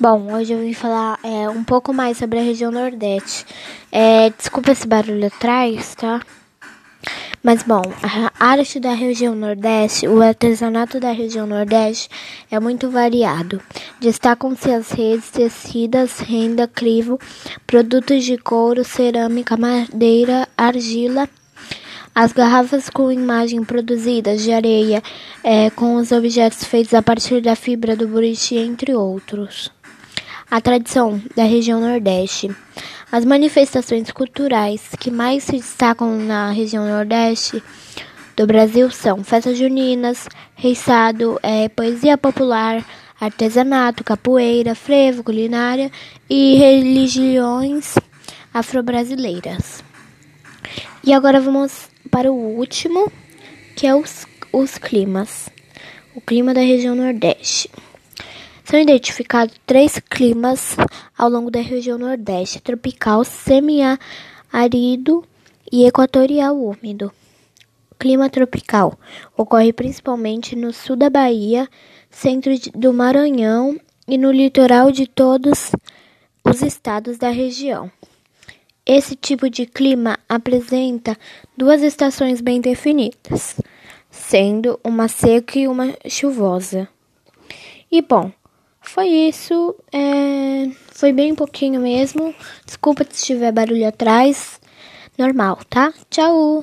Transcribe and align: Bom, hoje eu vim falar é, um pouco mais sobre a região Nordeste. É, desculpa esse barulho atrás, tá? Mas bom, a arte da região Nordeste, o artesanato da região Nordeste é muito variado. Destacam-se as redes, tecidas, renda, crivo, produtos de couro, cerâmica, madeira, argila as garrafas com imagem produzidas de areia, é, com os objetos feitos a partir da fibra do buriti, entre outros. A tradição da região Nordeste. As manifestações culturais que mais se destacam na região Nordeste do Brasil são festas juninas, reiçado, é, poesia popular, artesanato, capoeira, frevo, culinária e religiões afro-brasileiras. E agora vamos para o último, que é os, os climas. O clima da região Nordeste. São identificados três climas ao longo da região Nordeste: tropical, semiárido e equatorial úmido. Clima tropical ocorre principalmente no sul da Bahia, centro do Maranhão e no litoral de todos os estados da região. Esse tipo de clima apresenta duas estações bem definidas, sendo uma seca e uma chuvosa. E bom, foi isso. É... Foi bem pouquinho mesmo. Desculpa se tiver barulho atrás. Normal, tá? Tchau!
Bom, 0.00 0.32
hoje 0.32 0.54
eu 0.54 0.60
vim 0.60 0.72
falar 0.72 1.18
é, 1.22 1.46
um 1.50 1.62
pouco 1.62 1.92
mais 1.92 2.16
sobre 2.16 2.38
a 2.38 2.42
região 2.42 2.72
Nordeste. 2.72 3.44
É, 3.92 4.30
desculpa 4.30 4.70
esse 4.70 4.88
barulho 4.88 5.26
atrás, 5.26 5.94
tá? 5.94 6.22
Mas 7.42 7.62
bom, 7.62 7.82
a 8.02 8.32
arte 8.42 8.80
da 8.80 8.94
região 8.94 9.34
Nordeste, 9.34 10.08
o 10.08 10.22
artesanato 10.22 10.98
da 10.98 11.12
região 11.12 11.46
Nordeste 11.46 12.08
é 12.50 12.58
muito 12.58 12.88
variado. 12.88 13.60
Destacam-se 14.00 14.70
as 14.70 14.90
redes, 14.90 15.28
tecidas, 15.28 16.18
renda, 16.18 16.66
crivo, 16.66 17.20
produtos 17.66 18.24
de 18.24 18.38
couro, 18.38 18.82
cerâmica, 18.82 19.54
madeira, 19.54 20.48
argila 20.56 21.28
as 22.14 22.32
garrafas 22.32 22.90
com 22.90 23.12
imagem 23.12 23.62
produzidas 23.62 24.42
de 24.42 24.52
areia, 24.52 25.02
é, 25.44 25.70
com 25.70 25.94
os 25.94 26.10
objetos 26.10 26.64
feitos 26.64 26.92
a 26.92 27.00
partir 27.00 27.40
da 27.40 27.54
fibra 27.54 27.94
do 27.94 28.08
buriti, 28.08 28.56
entre 28.56 28.94
outros. 28.94 29.70
A 30.50 30.60
tradição 30.60 31.22
da 31.36 31.44
região 31.44 31.80
Nordeste. 31.80 32.50
As 33.12 33.24
manifestações 33.24 34.10
culturais 34.10 34.82
que 34.98 35.08
mais 35.08 35.44
se 35.44 35.52
destacam 35.52 36.16
na 36.16 36.50
região 36.50 36.84
Nordeste 36.88 37.62
do 38.36 38.48
Brasil 38.48 38.90
são 38.90 39.22
festas 39.22 39.56
juninas, 39.56 40.28
reiçado, 40.56 41.38
é, 41.40 41.68
poesia 41.68 42.18
popular, 42.18 42.84
artesanato, 43.20 44.02
capoeira, 44.02 44.74
frevo, 44.74 45.22
culinária 45.22 45.88
e 46.28 46.56
religiões 46.56 47.94
afro-brasileiras. 48.52 49.84
E 51.04 51.12
agora 51.12 51.40
vamos 51.40 51.88
para 52.10 52.32
o 52.32 52.34
último, 52.34 53.10
que 53.76 53.86
é 53.86 53.94
os, 53.94 54.26
os 54.52 54.78
climas. 54.78 55.48
O 56.12 56.20
clima 56.20 56.52
da 56.52 56.60
região 56.60 56.96
Nordeste. 56.96 57.70
São 58.70 58.78
identificados 58.78 59.56
três 59.66 59.98
climas 59.98 60.76
ao 61.18 61.28
longo 61.28 61.50
da 61.50 61.60
região 61.60 61.98
Nordeste: 61.98 62.60
tropical, 62.60 63.24
semiárido 63.24 63.98
e 65.72 65.84
equatorial 65.84 66.56
úmido. 66.56 67.10
Clima 67.98 68.30
tropical 68.30 68.96
ocorre 69.36 69.72
principalmente 69.72 70.54
no 70.54 70.72
sul 70.72 70.94
da 70.94 71.10
Bahia, 71.10 71.68
centro 72.08 72.52
do 72.72 72.92
Maranhão 72.92 73.76
e 74.06 74.16
no 74.16 74.30
litoral 74.30 74.92
de 74.92 75.08
todos 75.08 75.72
os 76.44 76.62
estados 76.62 77.18
da 77.18 77.28
região. 77.28 77.90
Esse 78.86 79.16
tipo 79.16 79.50
de 79.50 79.66
clima 79.66 80.16
apresenta 80.28 81.18
duas 81.56 81.82
estações 81.82 82.40
bem 82.40 82.60
definidas, 82.60 83.60
sendo 84.08 84.78
uma 84.84 85.08
seca 85.08 85.58
e 85.58 85.66
uma 85.66 85.92
chuvosa. 86.08 86.88
E 87.90 88.00
bom, 88.00 88.30
foi 88.80 89.06
isso. 89.08 89.74
É... 89.92 90.68
Foi 90.92 91.12
bem 91.12 91.34
pouquinho 91.34 91.80
mesmo. 91.80 92.34
Desculpa 92.66 93.04
se 93.08 93.24
tiver 93.24 93.52
barulho 93.52 93.86
atrás. 93.86 94.60
Normal, 95.16 95.58
tá? 95.68 95.92
Tchau! 96.10 96.58